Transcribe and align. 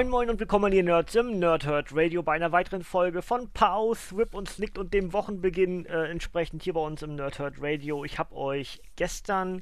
Moin 0.00 0.08
Moin 0.08 0.30
und 0.30 0.40
willkommen 0.40 0.72
ihr 0.72 0.82
Nerds 0.82 1.14
im 1.14 1.38
Nerdhurt 1.38 1.94
Radio 1.94 2.22
bei 2.22 2.32
einer 2.32 2.52
weiteren 2.52 2.82
Folge 2.82 3.20
von 3.20 3.50
Pow, 3.50 3.94
Thrip 4.08 4.32
und 4.32 4.48
Snicked 4.48 4.78
und 4.78 4.94
dem 4.94 5.12
Wochenbeginn 5.12 5.84
äh, 5.84 6.04
entsprechend 6.06 6.62
hier 6.62 6.72
bei 6.72 6.80
uns 6.80 7.02
im 7.02 7.16
Nerdhurt 7.16 7.60
Radio. 7.60 8.02
Ich 8.06 8.18
habe 8.18 8.34
euch 8.34 8.80
gestern 8.96 9.60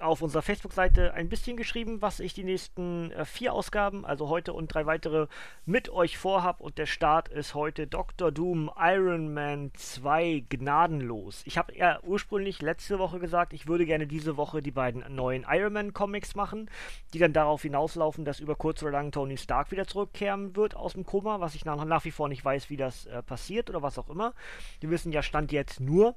auf 0.00 0.22
unserer 0.22 0.42
Facebook-Seite 0.42 1.14
ein 1.14 1.28
bisschen 1.28 1.56
geschrieben, 1.56 2.02
was 2.02 2.20
ich 2.20 2.34
die 2.34 2.44
nächsten 2.44 3.10
äh, 3.12 3.24
vier 3.24 3.52
Ausgaben, 3.52 4.04
also 4.04 4.28
heute 4.28 4.52
und 4.52 4.72
drei 4.72 4.86
weitere, 4.86 5.26
mit 5.64 5.88
euch 5.88 6.18
vorhab. 6.18 6.60
Und 6.60 6.78
der 6.78 6.86
Start 6.86 7.28
ist 7.28 7.54
heute 7.54 7.86
Dr. 7.86 8.30
Doom 8.30 8.70
Iron 8.78 9.32
Man 9.32 9.72
2 9.74 10.44
gnadenlos. 10.48 11.42
Ich 11.46 11.58
habe 11.58 11.74
ja 11.76 11.98
ursprünglich 12.02 12.62
letzte 12.62 12.98
Woche 12.98 13.18
gesagt, 13.18 13.52
ich 13.52 13.66
würde 13.66 13.86
gerne 13.86 14.06
diese 14.06 14.36
Woche 14.36 14.60
die 14.60 14.70
beiden 14.70 15.04
neuen 15.14 15.44
Iron 15.48 15.72
Man 15.72 15.92
Comics 15.92 16.34
machen, 16.34 16.70
die 17.12 17.18
dann 17.18 17.32
darauf 17.32 17.62
hinauslaufen, 17.62 18.24
dass 18.24 18.40
über 18.40 18.54
kurz 18.54 18.82
oder 18.82 18.92
lang 18.92 19.10
Tony 19.10 19.36
Stark 19.36 19.70
wieder 19.70 19.77
zurückkehren 19.86 20.56
wird 20.56 20.74
aus 20.74 20.94
dem 20.94 21.04
Koma, 21.04 21.40
was 21.40 21.54
ich 21.54 21.64
nach, 21.64 21.84
nach 21.84 22.04
wie 22.04 22.10
vor 22.10 22.28
nicht 22.28 22.44
weiß, 22.44 22.70
wie 22.70 22.76
das 22.76 23.06
äh, 23.06 23.22
passiert 23.22 23.70
oder 23.70 23.82
was 23.82 23.98
auch 23.98 24.08
immer. 24.08 24.34
Wir 24.80 24.90
wissen 24.90 25.12
ja 25.12 25.22
Stand 25.22 25.52
jetzt 25.52 25.80
nur, 25.80 26.14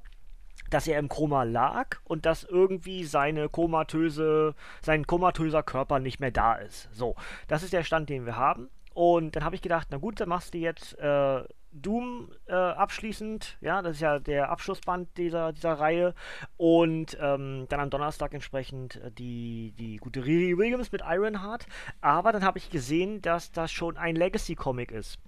dass 0.70 0.86
er 0.86 0.98
im 0.98 1.08
Koma 1.08 1.42
lag 1.42 1.98
und 2.04 2.26
dass 2.26 2.44
irgendwie 2.44 3.04
seine 3.04 3.48
komatöse, 3.48 4.54
sein 4.80 5.06
komatöser 5.06 5.62
Körper 5.62 5.98
nicht 5.98 6.20
mehr 6.20 6.30
da 6.30 6.54
ist. 6.54 6.88
So, 6.92 7.14
das 7.48 7.62
ist 7.62 7.72
der 7.72 7.84
Stand, 7.84 8.08
den 8.08 8.26
wir 8.26 8.36
haben. 8.36 8.70
Und 8.94 9.36
dann 9.36 9.44
habe 9.44 9.54
ich 9.54 9.62
gedacht, 9.62 9.88
na 9.90 9.98
gut, 9.98 10.20
dann 10.20 10.28
machst 10.28 10.54
du 10.54 10.58
jetzt 10.58 10.98
äh, 10.98 11.42
Doom 11.72 12.30
äh, 12.46 12.52
abschließend, 12.54 13.58
ja, 13.60 13.82
das 13.82 13.96
ist 13.96 14.00
ja 14.00 14.18
der 14.18 14.50
Abschlussband 14.50 15.16
dieser, 15.16 15.52
dieser 15.52 15.74
Reihe. 15.74 16.14
Und 16.56 17.16
ähm, 17.20 17.66
dann 17.68 17.80
am 17.80 17.90
Donnerstag 17.90 18.34
entsprechend 18.34 18.96
äh, 18.96 19.10
die, 19.10 19.72
die 19.78 19.96
gute 19.96 20.24
Riri 20.24 20.56
Williams 20.56 20.92
mit 20.92 21.02
Ironheart. 21.04 21.66
Aber 22.00 22.32
dann 22.32 22.44
habe 22.44 22.58
ich 22.58 22.70
gesehen, 22.70 23.22
dass 23.22 23.52
das 23.52 23.72
schon 23.72 23.96
ein 23.96 24.16
Legacy-Comic 24.16 24.90
ist. 24.90 25.18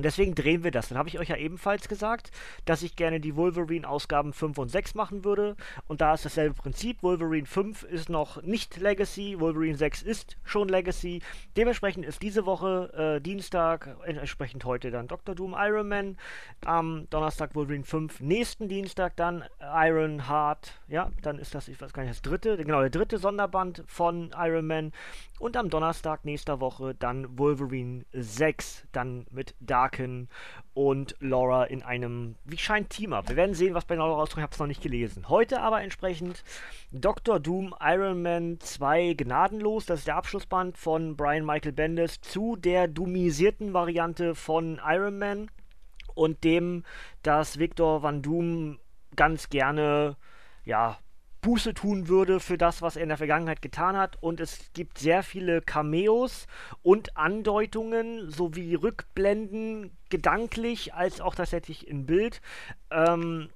Und 0.00 0.04
deswegen 0.04 0.34
drehen 0.34 0.64
wir 0.64 0.70
das. 0.70 0.88
Dann 0.88 0.96
habe 0.96 1.10
ich 1.10 1.18
euch 1.18 1.28
ja 1.28 1.36
ebenfalls 1.36 1.86
gesagt, 1.86 2.30
dass 2.64 2.82
ich 2.82 2.96
gerne 2.96 3.20
die 3.20 3.36
Wolverine-Ausgaben 3.36 4.32
5 4.32 4.56
und 4.56 4.70
6 4.70 4.94
machen 4.94 5.26
würde. 5.26 5.56
Und 5.88 6.00
da 6.00 6.14
ist 6.14 6.24
dasselbe 6.24 6.54
Prinzip. 6.54 7.02
Wolverine 7.02 7.44
5 7.44 7.82
ist 7.82 8.08
noch 8.08 8.40
nicht 8.40 8.78
Legacy, 8.78 9.38
Wolverine 9.38 9.76
6 9.76 10.00
ist 10.00 10.38
schon 10.42 10.70
Legacy. 10.70 11.20
Dementsprechend 11.54 12.06
ist 12.06 12.22
diese 12.22 12.46
Woche 12.46 13.18
äh, 13.18 13.20
Dienstag, 13.20 13.94
entsprechend 14.06 14.64
heute 14.64 14.90
dann 14.90 15.06
Dr. 15.06 15.34
Doom 15.34 15.54
Iron 15.58 15.88
Man. 15.88 16.16
Am 16.64 17.06
Donnerstag 17.10 17.54
Wolverine 17.54 17.84
5, 17.84 18.20
nächsten 18.20 18.70
Dienstag 18.70 19.16
dann 19.16 19.44
Iron 19.60 20.30
Heart. 20.30 20.80
Ja, 20.88 21.10
dann 21.20 21.38
ist 21.38 21.54
das, 21.54 21.68
ich 21.68 21.78
weiß 21.78 21.92
gar 21.92 22.04
nicht, 22.04 22.12
das 22.14 22.22
dritte, 22.22 22.56
genau, 22.56 22.80
der 22.80 22.88
dritte 22.88 23.18
Sonderband 23.18 23.84
von 23.86 24.30
Iron 24.34 24.66
Man. 24.66 24.92
Und 25.38 25.58
am 25.58 25.68
Donnerstag 25.68 26.24
nächster 26.24 26.60
Woche 26.60 26.94
dann 26.94 27.38
Wolverine 27.38 28.06
6, 28.12 28.86
dann 28.92 29.26
mit 29.30 29.54
Darken 29.90 30.28
und 30.72 31.16
Laura 31.20 31.64
in 31.64 31.82
einem, 31.82 32.36
wie 32.44 32.58
scheint, 32.58 32.90
Team-Up. 32.90 33.28
Wir 33.28 33.36
werden 33.36 33.54
sehen, 33.54 33.74
was 33.74 33.84
bei 33.84 33.96
Laura 33.96 34.14
rauskommt, 34.14 34.38
ich 34.38 34.42
habe 34.42 34.52
es 34.52 34.58
noch 34.58 34.66
nicht 34.66 34.82
gelesen. 34.82 35.28
Heute 35.28 35.60
aber 35.60 35.82
entsprechend 35.82 36.44
Dr. 36.92 37.40
Doom 37.40 37.74
Iron 37.80 38.22
Man 38.22 38.60
2 38.60 39.14
Gnadenlos, 39.14 39.86
das 39.86 40.00
ist 40.00 40.08
der 40.08 40.16
Abschlussband 40.16 40.78
von 40.78 41.16
Brian 41.16 41.44
Michael 41.44 41.72
Bendis 41.72 42.20
zu 42.20 42.56
der 42.56 42.86
dummisierten 42.88 43.72
Variante 43.72 44.34
von 44.34 44.80
Iron 44.84 45.18
Man 45.18 45.50
und 46.14 46.44
dem, 46.44 46.84
dass 47.22 47.58
Victor 47.58 48.02
Van 48.02 48.22
Doom 48.22 48.78
ganz 49.16 49.48
gerne, 49.48 50.16
ja, 50.64 50.98
Buße 51.40 51.74
tun 51.74 52.08
würde 52.08 52.40
für 52.40 52.58
das, 52.58 52.82
was 52.82 52.96
er 52.96 53.02
in 53.02 53.08
der 53.08 53.18
Vergangenheit 53.18 53.62
getan 53.62 53.96
hat. 53.96 54.16
Und 54.22 54.40
es 54.40 54.72
gibt 54.72 54.98
sehr 54.98 55.22
viele 55.22 55.62
Cameos 55.62 56.46
und 56.82 57.16
Andeutungen 57.16 58.30
sowie 58.30 58.74
Rückblenden, 58.74 59.96
gedanklich 60.08 60.94
als 60.94 61.20
auch 61.20 61.34
tatsächlich 61.34 61.86
in 61.88 62.06
Bild, 62.06 62.40
ähm, 62.90 63.48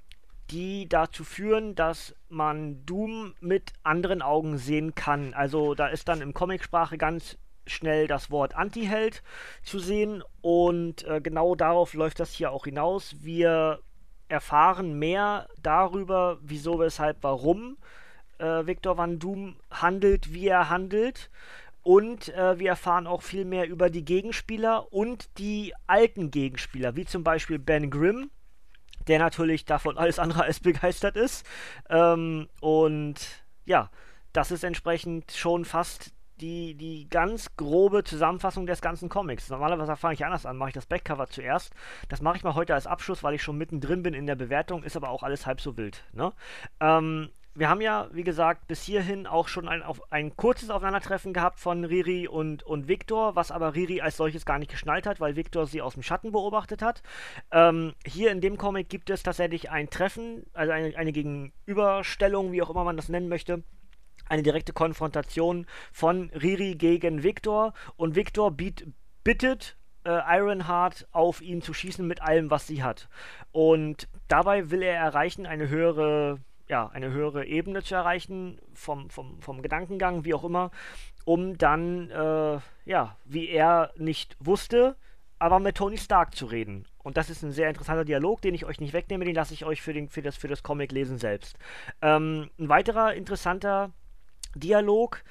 die 0.50 0.89
dazu 0.89 1.25
führen, 1.25 1.75
dass 1.75 2.15
man 2.28 2.84
Doom 2.84 3.34
mit 3.41 3.72
anderen 3.83 4.22
Augen 4.22 4.59
sehen 4.59 4.95
kann. 4.95 5.34
Also 5.34 5.75
da 5.75 5.89
ist 5.89 6.09
dann 6.09 6.21
im 6.21 6.34
Comicsprache 6.34 6.99
ganz 6.99 7.39
schnell 7.66 8.06
das 8.06 8.31
Wort 8.31 8.55
Anti-Held 8.55 9.22
zu 9.62 9.78
sehen 9.78 10.22
und 10.43 11.05
äh, 11.05 11.21
genau 11.22 11.55
darauf 11.55 11.95
läuft 11.95 12.21
das 12.21 12.33
hier 12.33 12.51
auch 12.51 12.65
hinaus. 12.65 13.16
Wir 13.21 13.81
erfahren 14.29 14.99
mehr 14.99 15.49
darüber, 15.62 16.39
wieso, 16.43 16.79
weshalb, 16.79 17.19
warum 17.23 17.77
äh, 18.39 18.67
Victor 18.67 18.97
Van 18.97 19.19
Doom 19.19 19.57
handelt, 19.71 20.33
wie 20.33 20.49
er 20.49 20.69
handelt. 20.71 21.31
Und 21.83 22.31
äh, 22.34 22.59
wir 22.59 22.71
erfahren 22.71 23.07
auch 23.07 23.23
viel 23.23 23.45
mehr 23.45 23.69
über 23.69 23.91
die 23.91 24.05
Gegenspieler 24.05 24.93
und 24.93 25.39
die 25.39 25.75
alten 25.87 26.31
Gegenspieler, 26.31 26.97
wie 26.97 27.05
zum 27.05 27.25
Beispiel 27.25 27.59
Ben 27.59 27.91
Grimm, 27.91 28.31
der 29.07 29.19
natürlich 29.19 29.67
davon 29.67 29.99
alles 29.99 30.19
andere 30.19 30.45
als 30.45 30.61
begeistert 30.61 31.17
ist. 31.17 31.45
Ähm, 31.91 32.49
und 32.61 33.17
ja, 33.67 33.91
das 34.33 34.51
ist 34.51 34.65
entsprechend 34.65 35.33
schon 35.33 35.65
fast 35.65 36.13
die, 36.44 36.75
die 36.75 37.09
ganz 37.09 37.56
grobe 37.56 38.05
Zusammenfassung 38.05 38.66
des 38.66 38.82
ganzen 38.82 39.09
Comics. 39.09 39.49
Normalerweise 39.49 39.97
fange 39.97 40.15
ich 40.15 40.25
anders 40.27 40.44
an, 40.44 40.59
mache 40.59 40.71
ich 40.71 40.75
das 40.75 40.84
Backcover 40.84 41.27
zuerst. 41.27 41.72
Das 42.10 42.21
mache 42.21 42.37
ich 42.37 42.44
mal 42.44 42.55
heute 42.55 42.75
als 42.75 42.87
Abschluss, 42.87 43.22
weil 43.22 43.34
ich 43.34 43.43
schon 43.43 43.56
mittendrin 43.56 44.03
bin 44.03 44.12
in 44.12 44.27
der 44.27 44.34
Bewertung, 44.34 44.83
ist 44.83 44.97
aber 44.97 45.09
auch 45.09 45.22
alles 45.22 45.47
halb 45.47 45.62
so 45.62 45.78
wild. 45.78 46.04
Ne? 46.12 46.33
Ähm, 46.81 47.31
wir 47.54 47.71
haben 47.71 47.81
ja, 47.81 48.09
wie 48.12 48.25
gesagt, 48.25 48.66
bis 48.66 48.83
hierhin 48.83 49.27
auch 49.27 49.49
schon 49.49 49.69
ein, 49.69 49.83
auf, 49.83 50.12
ein 50.12 50.37
kurzes 50.37 50.69
Aufeinandertreffen 50.69 51.33
gehabt 51.33 51.60
von 51.60 51.84
Riri 51.84 52.28
und, 52.28 52.62
und 52.65 52.88
Victor, 52.88 53.37
was 53.37 53.50
aber 53.50 53.75
Riri 53.75 54.03
als 54.03 54.19
solches 54.19 54.44
gar 54.44 54.59
nicht 54.59 54.71
geschnallt 54.71 55.06
hat, 55.06 55.21
weil 55.21 55.37
Victor 55.37 55.66
sie 55.66 55.81
aus 55.81 55.94
dem 55.94 56.03
Schatten 56.03 56.33
beobachtet 56.33 56.83
hat. 56.83 57.03
Ähm, 57.53 57.94
hier 58.04 58.33
in 58.33 58.43
dem 58.43 58.59
Comic 58.59 58.91
gibt 58.91 59.09
es 59.09 59.22
tatsächlich 59.22 59.71
ein 59.71 59.88
Treffen, 59.88 60.44
also 60.53 60.72
eine, 60.72 60.94
eine 60.97 61.12
Gegenüberstellung, 61.12 62.53
wie 62.53 62.60
auch 62.60 62.71
immer 62.71 62.84
man 62.84 62.97
das 62.97 63.09
nennen 63.09 63.28
möchte, 63.28 63.62
eine 64.29 64.43
direkte 64.43 64.73
Konfrontation 64.73 65.67
von 65.93 66.31
Riri 66.31 66.75
gegen 66.75 67.23
Victor 67.23 67.73
und 67.97 68.15
Victor 68.15 68.51
biet, 68.51 68.87
bittet 69.23 69.77
äh, 70.05 70.21
Ironheart 70.39 71.07
auf 71.12 71.41
ihn 71.41 71.62
zu 71.62 71.75
schießen 71.75 72.07
mit 72.07 72.23
allem, 72.23 72.51
was 72.51 72.67
sie 72.67 72.83
hat. 72.83 73.09
Und 73.53 74.09
dabei 74.29 74.71
will 74.71 74.83
er 74.83 74.97
erreichen, 74.97 75.47
eine 75.47 75.69
höhere, 75.69 76.39
ja, 76.69 76.89
eine 76.89 77.11
höhere 77.11 77.47
Ebene 77.47 77.83
zu 77.83 77.95
erreichen, 77.95 78.59
vom, 78.75 79.11
vom, 79.11 79.41
vom 79.41 79.63
Gedankengang, 79.63 80.25
wie 80.25 80.34
auch 80.34 80.45
immer, 80.45 80.71
um 81.25 81.57
dann, 81.59 82.11
äh, 82.11 82.59
ja, 82.84 83.17
wie 83.25 83.49
er 83.49 83.93
nicht 83.97 84.37
wusste, 84.41 84.97
aber 85.39 85.59
mit 85.59 85.77
Tony 85.77 85.99
Stark 85.99 86.34
zu 86.34 86.47
reden. 86.47 86.87
Und 87.03 87.17
das 87.17 87.29
ist 87.29 87.43
ein 87.43 87.53
sehr 87.53 87.69
interessanter 87.69 88.05
Dialog, 88.05 88.41
den 88.41 88.55
ich 88.55 88.65
euch 88.65 88.81
nicht 88.81 88.93
wegnehme, 88.93 89.25
den 89.25 89.34
lasse 89.34 89.53
ich 89.53 89.65
euch 89.65 89.83
für, 89.83 89.93
den, 89.93 90.09
für, 90.09 90.23
das, 90.23 90.37
für 90.37 90.49
das 90.49 90.63
Comic 90.63 90.93
lesen 90.93 91.19
selbst. 91.19 91.59
Ähm, 92.01 92.51
ein 92.59 92.69
weiterer 92.69 93.15
interessanter 93.15 93.93
Dialog, 94.54 95.22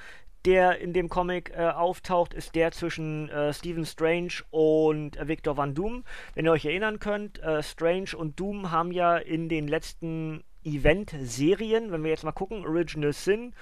der 0.45 0.79
in 0.79 0.93
dem 0.93 1.09
Comic 1.09 1.51
äh, 1.55 1.69
auftaucht, 1.69 2.33
ist 2.33 2.55
der 2.55 2.71
zwischen 2.71 3.29
äh, 3.29 3.53
Stephen 3.53 3.85
Strange 3.85 4.33
und 4.51 5.17
äh, 5.17 5.27
Victor 5.27 5.57
Van 5.57 5.73
Doom. 5.73 6.03
Wenn 6.35 6.45
ihr 6.45 6.51
euch 6.51 6.65
erinnern 6.65 6.99
könnt, 6.99 7.39
äh, 7.39 7.63
Strange 7.63 8.15
und 8.17 8.39
Doom 8.39 8.71
haben 8.71 8.91
ja 8.91 9.17
in 9.17 9.47
den 9.47 9.67
letzten 9.67 10.43
Event-Serien, 10.65 11.91
wenn 11.91 12.03
wir 12.03 12.11
jetzt 12.11 12.23
mal 12.23 12.31
gucken, 12.31 12.65
Original 12.65 13.13
Sin 13.13 13.53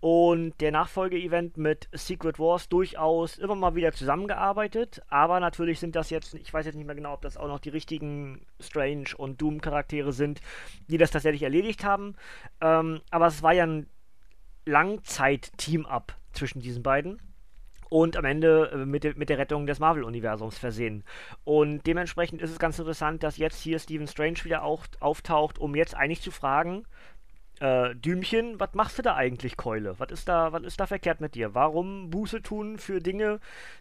und 0.00 0.60
der 0.60 0.70
Nachfolge-Event 0.70 1.56
mit 1.56 1.88
Secret 1.92 2.38
Wars 2.38 2.68
durchaus 2.68 3.38
immer 3.38 3.54
mal 3.54 3.74
wieder 3.74 3.92
zusammengearbeitet. 3.92 5.00
Aber 5.08 5.40
natürlich 5.40 5.80
sind 5.80 5.96
das 5.96 6.10
jetzt, 6.10 6.34
ich 6.34 6.52
weiß 6.52 6.66
jetzt 6.66 6.74
nicht 6.74 6.84
mehr 6.84 6.94
genau, 6.94 7.14
ob 7.14 7.22
das 7.22 7.36
auch 7.36 7.48
noch 7.48 7.58
die 7.58 7.70
richtigen 7.70 8.44
Strange 8.60 9.06
und 9.16 9.40
Doom-Charaktere 9.40 10.12
sind, 10.12 10.42
die 10.88 10.98
das 10.98 11.10
tatsächlich 11.10 11.42
erledigt 11.42 11.84
haben. 11.84 12.16
Ähm, 12.60 13.00
aber 13.10 13.28
es 13.28 13.42
war 13.42 13.54
ja 13.54 13.64
ein 13.64 13.86
Langzeit-Team-Up 14.66 16.16
zwischen 16.32 16.60
diesen 16.60 16.82
beiden 16.82 17.20
und 17.94 18.16
am 18.16 18.24
Ende 18.24 18.70
äh, 18.72 18.86
mit, 18.86 19.04
de 19.04 19.14
mit 19.14 19.28
der 19.28 19.38
Rettung 19.38 19.66
des 19.66 19.78
Marvel-Universums 19.78 20.58
versehen. 20.58 21.04
Und 21.44 21.86
dementsprechend 21.86 22.42
ist 22.42 22.50
es 22.50 22.58
ganz 22.58 22.78
interessant, 22.78 23.22
dass 23.22 23.36
jetzt 23.36 23.60
hier 23.60 23.78
Stephen 23.78 24.08
Strange 24.08 24.44
wieder 24.44 24.64
auch 24.64 24.84
auftaucht, 25.00 25.58
um 25.58 25.74
jetzt 25.74 25.94
eigentlich 25.94 26.20
zu 26.20 26.30
fragen, 26.30 26.84
äh, 27.64 27.94
Dümchen, 27.94 28.60
was 28.60 28.74
machst 28.74 28.98
du 28.98 29.02
da 29.02 29.14
eigentlich, 29.14 29.56
Keule? 29.56 29.98
Was 29.98 30.10
ist 30.10 30.28
da, 30.28 30.52
was 30.52 30.62
ist 30.64 30.78
da 30.80 30.86
verkehrt 30.86 31.22
mit 31.22 31.34
dir? 31.34 31.54
Warum 31.54 32.10
Buße 32.10 32.42
tun 32.42 32.78
für 32.78 33.00
Dinge, 33.00 33.40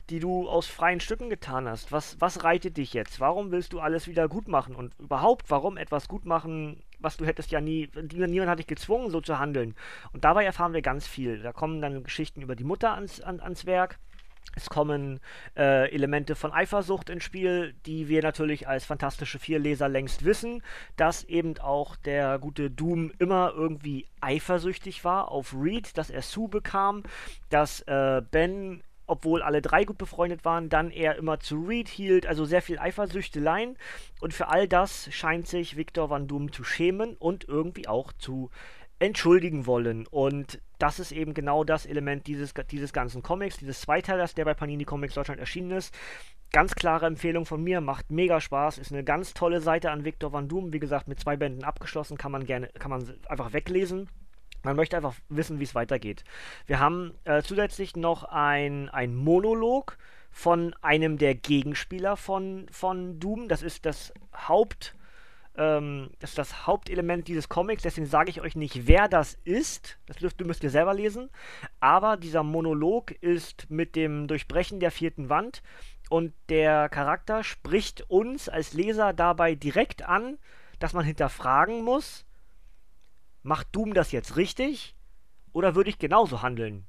die 0.09 0.19
du 0.19 0.47
aus 0.47 0.67
freien 0.67 1.01
Stücken 1.01 1.29
getan 1.29 1.67
hast? 1.67 1.91
Was, 1.91 2.15
was 2.21 2.45
reitet 2.45 2.77
dich 2.77 2.93
jetzt? 2.93 3.19
Warum 3.19 3.51
willst 3.51 3.73
du 3.73 3.81
alles 3.81 4.07
wieder 4.07 4.29
gut 4.29 4.47
machen? 4.47 4.75
Und 4.75 4.97
überhaupt, 4.99 5.51
warum 5.51 5.75
etwas 5.75 6.07
gut 6.07 6.25
machen, 6.25 6.81
was 6.99 7.17
du 7.17 7.25
hättest 7.25 7.51
ja 7.51 7.59
nie, 7.59 7.89
niemand 8.13 8.49
hat 8.49 8.59
dich 8.59 8.67
gezwungen, 8.67 9.11
so 9.11 9.19
zu 9.19 9.37
handeln. 9.37 9.75
Und 10.13 10.23
dabei 10.23 10.45
erfahren 10.45 10.73
wir 10.73 10.81
ganz 10.81 11.05
viel. 11.05 11.39
Da 11.39 11.51
kommen 11.51 11.81
dann 11.81 12.03
Geschichten 12.03 12.41
über 12.41 12.55
die 12.55 12.63
Mutter 12.63 12.93
ans, 12.93 13.19
an, 13.19 13.41
ans 13.41 13.65
Werk. 13.65 13.99
Es 14.55 14.69
kommen 14.69 15.19
äh, 15.57 15.91
Elemente 15.91 16.35
von 16.35 16.51
Eifersucht 16.51 17.09
ins 17.09 17.23
Spiel, 17.23 17.73
die 17.85 18.07
wir 18.07 18.21
natürlich 18.21 18.67
als 18.67 18.85
fantastische 18.85 19.39
Vierleser 19.39 19.89
längst 19.89 20.25
wissen, 20.25 20.61
dass 20.95 21.23
eben 21.23 21.57
auch 21.57 21.95
der 21.95 22.37
gute 22.37 22.69
Doom 22.69 23.11
immer 23.17 23.53
irgendwie 23.55 24.07
eifersüchtig 24.21 25.03
war 25.03 25.31
auf 25.31 25.55
Reed, 25.59 25.97
dass 25.97 26.11
er 26.11 26.21
Sue 26.21 26.49
bekam, 26.49 27.03
dass 27.49 27.81
äh, 27.81 28.21
Ben 28.29 28.83
obwohl 29.05 29.41
alle 29.41 29.61
drei 29.61 29.83
gut 29.83 29.97
befreundet 29.97 30.45
waren, 30.45 30.69
dann 30.69 30.89
er 30.89 31.17
immer 31.17 31.39
zu 31.39 31.61
Reed 31.61 31.89
hielt, 31.89 32.25
also 32.25 32.45
sehr 32.45 32.61
viel 32.61 32.79
Eifersüchteleien. 32.79 33.77
Und 34.21 34.33
für 34.33 34.47
all 34.47 34.67
das 34.67 35.09
scheint 35.11 35.47
sich 35.47 35.75
Victor 35.75 36.09
Van 36.09 36.27
Doom 36.27 36.51
zu 36.51 36.63
schämen 36.63 37.15
und 37.17 37.47
irgendwie 37.47 37.87
auch 37.87 38.13
zu 38.13 38.49
entschuldigen 38.99 39.65
wollen. 39.65 40.07
Und 40.07 40.61
das 40.83 40.99
ist 40.99 41.13
eben 41.13 41.33
genau 41.33 41.63
das 41.63 41.85
Element 41.85 42.27
dieses, 42.27 42.53
dieses 42.69 42.91
ganzen 42.91 43.23
Comics, 43.23 43.55
dieses 43.55 43.79
Zweiteilers, 43.79 44.35
der 44.35 44.43
bei 44.43 44.53
Panini 44.53 44.83
Comics 44.83 45.13
Deutschland 45.13 45.39
erschienen 45.39 45.71
ist. 45.71 45.95
Ganz 46.51 46.75
klare 46.75 47.05
Empfehlung 47.05 47.45
von 47.45 47.63
mir, 47.63 47.79
macht 47.79 48.11
mega 48.11 48.41
Spaß, 48.41 48.79
ist 48.79 48.91
eine 48.91 49.05
ganz 49.05 49.33
tolle 49.33 49.61
Seite 49.61 49.91
an 49.91 50.03
Victor 50.03 50.33
Van 50.33 50.49
Doom. 50.49 50.73
Wie 50.73 50.79
gesagt, 50.79 51.07
mit 51.07 51.21
zwei 51.21 51.37
Bänden 51.37 51.63
abgeschlossen, 51.63 52.17
kann 52.17 52.33
man 52.33 52.45
gerne, 52.45 52.67
kann 52.79 52.91
man 52.91 53.09
einfach 53.29 53.53
weglesen. 53.53 54.09
Man 54.63 54.75
möchte 54.75 54.97
einfach 54.97 55.15
wissen, 55.29 55.61
wie 55.61 55.63
es 55.63 55.73
weitergeht. 55.73 56.25
Wir 56.65 56.79
haben 56.79 57.13
äh, 57.23 57.41
zusätzlich 57.43 57.95
noch 57.95 58.25
ein, 58.25 58.89
ein 58.89 59.15
Monolog 59.15 59.97
von 60.31 60.75
einem 60.81 61.17
der 61.17 61.33
Gegenspieler 61.33 62.17
von, 62.17 62.67
von 62.71 63.21
Doom. 63.21 63.47
Das 63.47 63.63
ist 63.63 63.85
das 63.85 64.13
Haupt 64.35 64.95
ähm, 65.55 66.09
das 66.19 66.31
ist 66.31 66.37
das 66.37 66.65
Hauptelement 66.65 67.27
dieses 67.27 67.49
Comics, 67.49 67.83
deswegen 67.83 68.07
sage 68.07 68.29
ich 68.29 68.41
euch 68.41 68.55
nicht, 68.55 68.87
wer 68.87 69.07
das 69.07 69.37
ist. 69.43 69.99
Das 70.05 70.17
dürft, 70.17 70.43
müsst 70.45 70.63
ihr 70.63 70.69
selber 70.69 70.93
lesen. 70.93 71.29
Aber 71.79 72.17
dieser 72.17 72.43
Monolog 72.43 73.11
ist 73.11 73.69
mit 73.69 73.95
dem 73.95 74.27
Durchbrechen 74.27 74.79
der 74.79 74.91
vierten 74.91 75.29
Wand 75.29 75.61
und 76.09 76.33
der 76.49 76.89
Charakter 76.89 77.43
spricht 77.43 78.09
uns 78.09 78.49
als 78.49 78.73
Leser 78.73 79.13
dabei 79.13 79.55
direkt 79.55 80.03
an, 80.03 80.37
dass 80.79 80.93
man 80.93 81.05
hinterfragen 81.05 81.83
muss, 81.83 82.25
macht 83.41 83.67
Doom 83.75 83.93
das 83.93 84.11
jetzt 84.11 84.35
richtig 84.37 84.95
oder 85.51 85.75
würde 85.75 85.89
ich 85.89 85.99
genauso 85.99 86.41
handeln? 86.41 86.87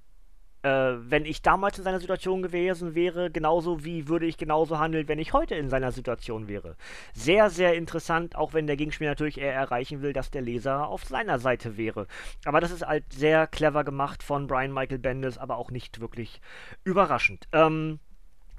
Äh, 0.64 0.96
wenn 1.10 1.26
ich 1.26 1.42
damals 1.42 1.76
in 1.78 1.84
seiner 1.84 2.00
Situation 2.00 2.42
gewesen 2.42 2.94
wäre, 2.94 3.30
genauso 3.30 3.84
wie 3.84 4.08
würde 4.08 4.26
ich 4.26 4.38
genauso 4.38 4.78
handeln, 4.78 5.08
wenn 5.08 5.18
ich 5.18 5.34
heute 5.34 5.54
in 5.54 5.68
seiner 5.68 5.92
Situation 5.92 6.48
wäre. 6.48 6.76
Sehr, 7.12 7.50
sehr 7.50 7.74
interessant, 7.74 8.34
auch 8.34 8.54
wenn 8.54 8.66
der 8.66 8.76
Gegenspieler 8.76 9.10
natürlich 9.10 9.38
eher 9.38 9.52
erreichen 9.52 10.00
will, 10.00 10.14
dass 10.14 10.30
der 10.30 10.42
Leser 10.42 10.88
auf 10.88 11.04
seiner 11.04 11.38
Seite 11.38 11.76
wäre. 11.76 12.06
Aber 12.46 12.60
das 12.60 12.70
ist 12.70 12.86
halt 12.86 13.04
sehr 13.12 13.46
clever 13.46 13.84
gemacht 13.84 14.22
von 14.22 14.46
Brian 14.46 14.72
Michael 14.72 14.98
Bendis, 14.98 15.36
aber 15.36 15.58
auch 15.58 15.70
nicht 15.70 16.00
wirklich 16.00 16.40
überraschend. 16.82 17.46
Ähm, 17.52 18.00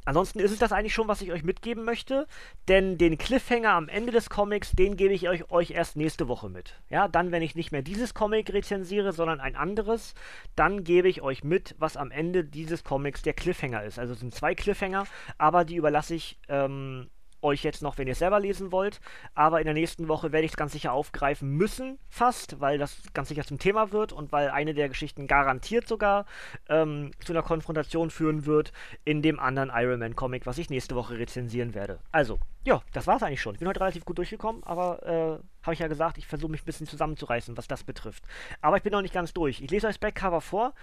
Ansonsten 0.06 0.40
ist 0.40 0.52
es 0.52 0.60
das 0.60 0.72
eigentlich 0.72 0.94
schon, 0.94 1.08
was 1.08 1.22
ich 1.22 1.32
euch 1.32 1.44
mitgeben 1.44 1.84
möchte, 1.84 2.28
denn 2.68 2.98
den 2.98 3.18
Cliffhanger 3.18 3.72
am 3.72 3.90
Ende 3.90 4.12
des 4.12 4.30
Comics, 4.30 4.72
den 4.72 4.98
gebe 4.98 5.14
ich 5.14 5.28
euch, 5.28 5.50
euch 5.52 5.72
erst 5.72 5.96
nächste 5.96 6.28
Woche 6.28 6.48
mit. 6.50 6.76
Ja, 6.90 7.08
dann, 7.08 7.32
wenn 7.32 7.42
ich 7.42 7.56
nicht 7.56 7.72
mehr 7.72 7.82
dieses 7.82 8.14
Comic 8.14 8.54
rezensiere, 8.54 9.14
sondern 9.14 9.40
ein 9.40 9.56
anderes, 9.56 10.14
dann 10.56 10.84
gebe 10.84 11.10
ich 11.10 11.22
euch 11.24 11.44
mit, 11.44 11.76
was 11.80 11.98
am 11.98 12.12
Ende 12.12 12.46
dieses 12.46 12.84
Comics 12.84 13.24
der 13.24 13.34
Cliffhanger 13.34 13.84
ist. 13.84 13.98
Also 13.98 14.14
es 14.14 14.20
sind 14.20 14.34
zwei 14.34 14.54
Cliffhanger, 14.54 15.06
aber 15.40 15.66
die 15.66 15.76
überlasse 15.76 16.14
ich 16.14 16.40
ähm, 16.48 17.10
euch 17.42 17.64
jetzt 17.64 17.82
noch, 17.82 17.98
wenn 17.98 18.08
ihr 18.08 18.14
es 18.14 18.20
selber 18.20 18.40
lesen 18.40 18.72
wollt. 18.72 19.00
Aber 19.34 19.60
in 19.60 19.66
der 19.66 19.74
nächsten 19.74 20.08
Woche 20.08 20.32
werde 20.32 20.46
ich 20.46 20.52
es 20.52 20.58
ganz 20.58 20.72
sicher 20.72 20.94
aufgreifen 20.94 21.50
müssen, 21.50 22.00
fast, 22.10 22.60
weil 22.60 22.78
das 22.78 23.02
ganz 23.14 23.30
sicher 23.30 23.44
zum 23.44 23.60
Thema 23.60 23.92
wird 23.92 24.12
und 24.12 24.32
weil 24.32 24.50
eine 24.50 24.74
der 24.74 24.90
Geschichten 24.90 25.28
garantiert 25.28 25.88
sogar 25.88 26.26
ähm, 26.70 27.12
zu 27.24 27.34
einer 27.34 27.44
Konfrontation 27.44 28.10
führen 28.10 28.46
wird 28.46 28.72
in 29.04 29.22
dem 29.22 29.40
anderen 29.40 29.72
Iron 29.74 30.00
Man 30.00 30.16
Comic, 30.16 30.46
was 30.46 30.58
ich 30.58 30.70
nächste 30.70 30.96
Woche 30.96 31.18
rezensieren 31.18 31.74
werde. 31.74 32.00
Also, 32.12 32.40
ja, 32.64 32.82
das 32.94 33.08
war 33.08 33.18
es 33.18 33.24
eigentlich 33.24 33.42
schon. 33.42 33.54
Ich 33.54 33.60
bin 33.60 33.68
heute 33.68 33.80
relativ 33.80 34.06
gut 34.06 34.18
durchgekommen, 34.18 34.64
aber 34.64 35.04
äh, 35.04 35.66
habe 35.66 35.74
ich 35.74 35.80
ja 35.80 35.88
gesagt, 35.88 36.18
ich 36.18 36.28
versuche 36.28 36.52
mich 36.52 36.64
ein 36.64 36.66
bisschen 36.66 36.88
zusammenzureißen, 36.88 37.58
was 37.58 37.68
das 37.68 37.84
betrifft. 37.84 38.24
Aber 38.62 38.78
ich 38.78 38.84
bin 38.84 38.92
noch 38.92 39.02
nicht 39.02 39.14
ganz 39.14 39.34
durch. 39.34 39.62
Ich 39.62 39.70
lese 39.70 39.88
euch 39.88 39.96
das 39.96 40.00
Backcover 40.00 40.42
vor 40.42 40.74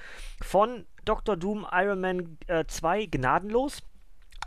von 0.40 0.86
Dr. 1.04 1.36
Doom 1.36 1.66
Iron 1.72 2.00
Man 2.00 2.38
äh, 2.46 2.64
2 2.66 3.06
Gnadenlos. 3.06 3.82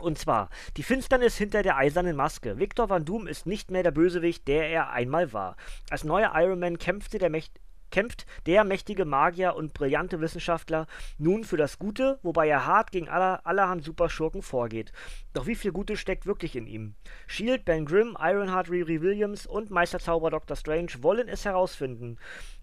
Und 0.00 0.18
zwar, 0.18 0.50
die 0.76 0.82
Finsternis 0.82 1.36
hinter 1.36 1.62
der 1.62 1.76
eisernen 1.76 2.16
Maske. 2.16 2.58
Victor 2.58 2.90
Van 2.90 3.04
Doom 3.04 3.26
ist 3.26 3.46
nicht 3.46 3.70
mehr 3.70 3.82
der 3.82 3.92
Bösewicht, 3.92 4.46
der 4.46 4.68
er 4.68 4.90
einmal 4.90 5.32
war. 5.32 5.56
Als 5.90 6.04
neuer 6.04 6.32
Iron 6.34 6.58
Man 6.58 6.78
kämpfte 6.78 7.18
der 7.18 7.30
Mächt 7.30 7.58
kämpft 7.90 8.26
der 8.46 8.64
mächtige 8.64 9.04
Magier 9.04 9.54
und 9.54 9.72
brillante 9.72 10.20
Wissenschaftler 10.20 10.86
nun 11.18 11.44
für 11.44 11.56
das 11.56 11.78
Gute, 11.78 12.18
wobei 12.22 12.48
er 12.48 12.66
hart 12.66 12.90
gegen 12.90 13.08
aller, 13.08 13.46
allerhand 13.46 13.84
Superschurken 13.84 14.42
vorgeht. 14.42 14.92
Doch 15.32 15.46
wie 15.46 15.54
viel 15.54 15.72
Gutes 15.72 16.00
steckt 16.00 16.26
wirklich 16.26 16.56
in 16.56 16.66
ihm? 16.66 16.94
Shield, 17.26 17.64
Ben 17.64 17.86
Grimm, 17.86 18.16
Ironheart, 18.20 18.70
Riri 18.70 19.00
Williams 19.00 19.46
und 19.46 19.70
Meisterzauber 19.70 20.30
Dr. 20.30 20.56
Strange 20.56 20.92
wollen 21.00 21.28
es 21.28 21.44
herausfinden. 21.44 22.18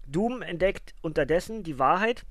Doom 0.06 0.42
entdeckt 0.42 0.94
unterdessen 1.00 1.62
die 1.62 1.78
Wahrheit 1.78 2.24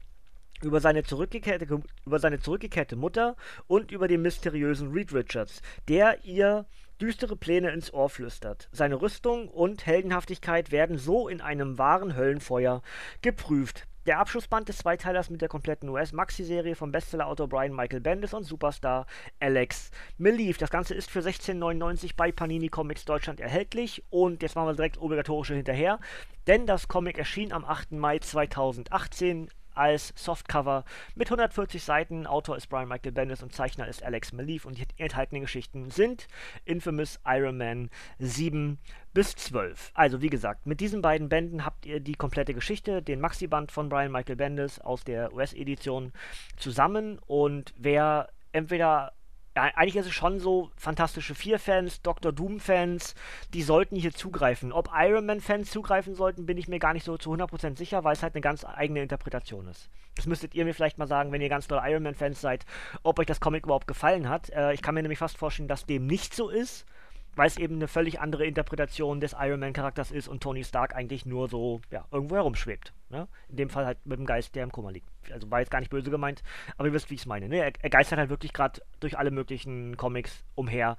über 0.66 0.80
seine, 0.80 1.04
zurückgekehrte, 1.04 1.82
über 2.06 2.20
seine 2.20 2.40
zurückgekehrte 2.40 2.96
Mutter 2.96 3.36
und 3.68 3.92
über 3.92 4.08
den 4.08 4.22
mysteriösen 4.22 4.92
Reed 4.92 5.14
Richards, 5.14 5.62
der 5.88 6.24
ihr 6.24 6.66
düstere 7.02 7.36
Pläne 7.36 7.72
ins 7.72 7.94
Ohr 7.94 8.10
flüstert. 8.10 8.70
Seine 8.72 9.02
Rüstung 9.02 9.50
und 9.50 9.86
Heldenhaftigkeit 9.86 10.72
werden 10.72 10.98
so 10.98 11.28
in 11.28 11.42
einem 11.42 11.78
wahren 11.78 12.16
Höllenfeuer 12.16 12.82
geprüft. 13.22 13.88
Der 14.06 14.20
Abschlussband 14.20 14.68
des 14.68 14.80
Zweiteilers 14.80 15.30
mit 15.30 15.42
der 15.42 15.48
kompletten 15.48 15.88
US-Maxi-Serie 15.88 16.76
vom 16.76 16.92
Bestsellerautor 16.92 17.48
Brian 17.48 17.74
Michael 17.74 18.02
Bendis 18.02 18.34
und 18.34 18.44
Superstar 18.44 19.06
Alex 19.40 19.92
Malief. 20.18 20.58
Das 20.58 20.72
Ganze 20.72 20.94
ist 20.94 21.10
für 21.10 21.22
16,99 21.22 22.12
bei 22.18 22.34
Panini 22.34 22.68
Comics 22.68 23.06
Deutschland 23.06 23.40
erhältlich. 23.40 24.04
Und 24.10 24.42
jetzt 24.42 24.56
machen 24.56 24.68
wir 24.68 24.76
direkt 24.76 24.98
obligatorische 24.98 25.56
hinterher, 25.56 26.00
denn 26.48 26.66
das 26.66 26.90
Comic 26.90 27.18
erschien 27.18 27.54
am 27.54 27.64
8. 27.64 27.94
Mai 27.94 28.20
2018 28.20 29.48
als 29.76 30.14
Softcover 30.16 30.86
mit 31.16 31.28
140 31.28 31.84
Seiten. 31.84 32.28
Autor 32.28 32.58
ist 32.58 32.68
Brian 32.68 32.88
Michael 32.88 33.12
Bendis 33.12 33.44
und 33.44 33.54
Zeichner 33.54 33.88
ist 33.88 34.04
Alex 34.04 34.34
Malief 34.34 34.66
und 34.66 34.78
die 34.78 34.86
enthaltenen 34.98 35.44
Geschichten 35.44 35.90
sind 35.92 36.28
Infamous 36.66 37.20
Iron 37.26 37.58
Man 37.58 37.90
7 38.20 38.78
bis 39.14 39.36
12. 39.36 39.92
Also 39.94 40.22
wie 40.22 40.30
gesagt, 40.30 40.66
mit 40.66 40.80
diesen 40.80 41.02
beiden 41.02 41.30
Bänden 41.30 41.66
habt 41.66 41.86
ihr 41.86 42.00
die 42.00 42.16
komplette 42.16 42.54
Geschichte, 42.54 43.02
den 43.02 43.20
Maxi-Band 43.20 43.72
von 43.72 43.90
Brian 43.90 44.12
Michael 44.12 44.36
Bendis 44.36 44.80
aus 44.80 45.04
der 45.04 45.34
US-Edition 45.34 46.12
zusammen 46.58 47.20
und 47.28 47.74
wer 47.78 48.30
entweder 48.52 49.14
eigentlich 49.56 49.96
ist 49.96 50.08
es 50.08 50.14
schon 50.14 50.40
so, 50.40 50.72
Fantastische 50.76 51.36
Vier-Fans, 51.36 52.02
Dr. 52.02 52.32
Doom-Fans, 52.32 53.16
die 53.54 53.62
sollten 53.62 53.96
hier 53.96 54.14
zugreifen. 54.14 54.72
Ob 54.72 54.90
Iron 54.94 55.26
Man-Fans 55.26 55.70
zugreifen 55.70 56.16
sollten, 56.16 56.46
bin 56.46 56.58
ich 56.58 56.68
mir 56.68 56.80
gar 56.80 56.94
nicht 56.94 57.06
so 57.06 57.18
zu 57.18 57.32
100% 57.32 57.78
sicher, 57.78 58.04
weil 58.04 58.14
es 58.14 58.24
halt 58.24 58.34
eine 58.36 58.42
ganz 58.42 58.66
eigene 58.66 59.02
Interpretation 59.02 59.68
ist. 59.68 59.90
Das 60.16 60.26
müsstet 60.26 60.54
ihr 60.56 60.66
mir 60.66 60.74
vielleicht 60.74 60.98
mal 60.98 61.08
sagen, 61.08 61.32
wenn 61.32 61.42
ihr 61.42 61.50
ganz 61.50 61.68
doll 61.68 61.82
Iron 61.86 62.04
Man-Fans 62.04 62.42
seid, 62.42 62.66
ob 63.04 63.20
euch 63.20 63.28
das 63.28 63.40
Comic 63.40 63.66
überhaupt 63.66 63.88
gefallen 63.88 64.30
hat. 64.30 64.50
Äh, 64.50 64.74
ich 64.74 64.82
kann 64.82 64.96
mir 64.96 65.02
nämlich 65.02 65.20
fast 65.20 65.38
vorstellen, 65.38 65.68
dass 65.68 65.86
dem 65.86 66.06
nicht 66.06 66.36
so 66.36 66.50
ist 66.50 66.86
weil 67.36 67.48
es 67.48 67.58
eben 67.58 67.76
eine 67.76 67.88
völlig 67.88 68.20
andere 68.20 68.46
Interpretation 68.46 69.20
des 69.20 69.36
Iron 69.40 69.60
Man-Charakters 69.60 70.12
ist 70.12 70.28
und 70.28 70.42
Tony 70.42 70.64
Stark 70.64 70.96
eigentlich 70.96 71.26
nur 71.26 71.48
so 71.50 71.82
ja, 71.92 72.06
irgendwo 72.12 72.36
herumschwebt. 72.36 72.94
Ne? 73.10 73.28
In 73.50 73.56
dem 73.58 73.70
Fall 73.70 73.86
halt 73.86 74.06
mit 74.06 74.20
dem 74.20 74.26
Geist, 74.26 74.56
der 74.56 74.64
im 74.64 74.72
Koma 74.72 74.90
liegt. 74.90 75.08
Also 75.32 75.50
war 75.50 75.60
jetzt 75.60 75.72
gar 75.72 75.80
nicht 75.80 75.90
böse 75.90 76.12
gemeint, 76.12 76.44
aber 76.78 76.88
ihr 76.88 76.94
wisst, 76.94 77.10
wie 77.10 77.16
ich 77.16 77.22
es 77.22 77.26
meine. 77.26 77.48
Ne? 77.48 77.58
Er, 77.58 77.72
er, 77.80 77.90
geistert 77.90 78.20
halt 78.20 78.30
wirklich 78.30 78.54
gerade 78.54 78.82
durch 79.00 79.18
alle 79.18 79.32
möglichen 79.32 79.98
Comics 79.98 80.44
umher 80.56 80.98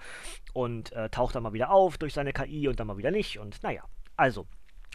und 0.52 0.92
äh, 0.92 1.10
taucht 1.10 1.34
dann 1.34 1.42
mal 1.42 1.52
wieder 1.52 1.70
auf 1.70 1.98
durch 1.98 2.14
seine 2.14 2.32
KI 2.32 2.68
und 2.68 2.80
dann 2.80 2.86
mal 2.86 2.98
wieder 2.98 3.10
nicht. 3.10 3.38
Und 3.38 3.62
naja, 3.62 3.82
also 4.16 4.46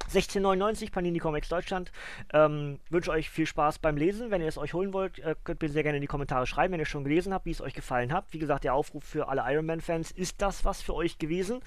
1699 0.06 0.91
Panini 0.91 1.20
Comics 1.20 1.50
Deutschland. 1.50 1.91
Ähm, 2.34 2.79
wünsche 2.89 3.12
euch 3.12 3.29
viel 3.29 3.46
Spaß 3.46 3.79
beim 3.79 3.98
Lesen. 3.98 4.32
Wenn 4.32 4.41
ihr 4.41 4.48
es 4.48 4.58
euch 4.58 4.74
holen 4.74 4.94
wollt, 4.94 5.20
äh, 5.20 5.36
könnt 5.44 5.62
ihr 5.62 5.70
sehr 5.70 5.84
gerne 5.84 5.98
in 5.98 6.01
die 6.01 6.08
Kommentare 6.08 6.48
schreiben, 6.48 6.74
wenn 6.74 6.79
ihr 6.79 6.86
schon 6.86 7.03
gelesen 7.03 7.34
habt, 7.34 7.46
wie 7.46 7.51
es 7.51 7.62
euch 7.62 7.74
gefallen 7.74 8.12
hat. 8.12 8.25
Wie 8.32 8.39
gesagt, 8.39 8.63
der 8.63 8.74
Aufruf 8.74 9.03
für 9.03 9.27
alle 9.27 9.44
Iron 9.48 9.65
Man-Fans, 9.65 10.12
ist 10.12 10.41
das 10.41 10.65
was 10.65 10.82
für 10.82 10.96
euch 10.96 11.18
gewesen 11.18 11.60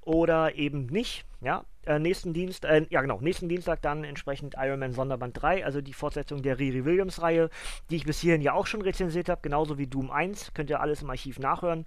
oder 0.00 0.54
eben 0.54 0.86
nicht? 0.86 1.24
Ja, 1.42 1.64
äh, 1.86 1.98
nächsten 1.98 2.32
Dienst, 2.32 2.64
äh, 2.64 2.86
ja 2.88 3.00
genau, 3.00 3.20
nächsten 3.20 3.48
Dienstag 3.48 3.82
dann 3.82 4.04
entsprechend 4.04 4.54
Iron 4.56 4.78
Man 4.78 4.92
Sonderband 4.92 5.42
3, 5.42 5.64
also 5.64 5.80
die 5.80 5.92
Fortsetzung 5.92 6.40
der 6.40 6.60
Riri 6.60 6.84
Williams 6.84 7.20
Reihe, 7.20 7.50
die 7.90 7.96
ich 7.96 8.04
bis 8.04 8.20
hierhin 8.20 8.42
ja 8.42 8.52
auch 8.52 8.68
schon 8.68 8.80
rezensiert 8.80 9.28
habe, 9.28 9.40
genauso 9.42 9.76
wie 9.76 9.88
Doom 9.88 10.12
1, 10.12 10.54
könnt 10.54 10.70
ihr 10.70 10.78
alles 10.78 11.02
im 11.02 11.10
Archiv 11.10 11.40
nachhören. 11.40 11.84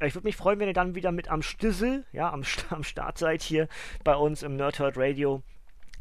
Äh, 0.00 0.06
ich 0.06 0.14
würde 0.14 0.26
mich 0.26 0.36
freuen, 0.36 0.58
wenn 0.58 0.68
ihr 0.68 0.74
dann 0.74 0.94
wieder 0.94 1.12
mit 1.12 1.28
am 1.28 1.42
Stissel, 1.42 2.06
ja, 2.12 2.32
am, 2.32 2.44
am 2.70 2.82
Start 2.82 3.18
seid 3.18 3.42
hier 3.42 3.68
bei 4.04 4.16
uns 4.16 4.42
im 4.42 4.56
Nerdhurt 4.56 4.96
Radio 4.96 5.42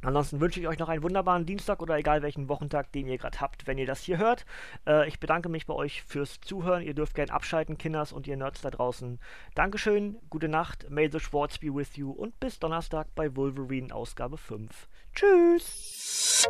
Ansonsten 0.03 0.39
wünsche 0.39 0.59
ich 0.59 0.67
euch 0.67 0.79
noch 0.79 0.89
einen 0.89 1.03
wunderbaren 1.03 1.45
Dienstag 1.45 1.81
oder 1.81 1.97
egal 1.97 2.21
welchen 2.21 2.49
Wochentag, 2.49 2.91
den 2.91 3.07
ihr 3.07 3.17
gerade 3.17 3.39
habt, 3.39 3.67
wenn 3.67 3.77
ihr 3.77 3.85
das 3.85 4.01
hier 4.01 4.17
hört. 4.17 4.45
Äh, 4.85 5.07
ich 5.07 5.19
bedanke 5.19 5.49
mich 5.49 5.65
bei 5.65 5.73
euch 5.73 6.03
fürs 6.03 6.41
Zuhören. 6.41 6.83
Ihr 6.83 6.93
dürft 6.93 7.15
gerne 7.15 7.31
abschalten, 7.31 7.77
Kinders 7.77 8.11
und 8.13 8.27
ihr 8.27 8.37
Nerds 8.37 8.61
da 8.61 8.69
draußen. 8.69 9.19
Dankeschön, 9.55 10.17
gute 10.29 10.49
Nacht, 10.49 10.89
may 10.89 11.09
the 11.11 11.19
Schwartz 11.19 11.57
be 11.57 11.73
with 11.73 11.95
you 11.95 12.11
und 12.11 12.39
bis 12.39 12.59
Donnerstag 12.59 13.07
bei 13.15 13.35
Wolverine 13.35 13.93
Ausgabe 13.93 14.37
5. 14.37 14.87
Tschüss! 15.13 16.47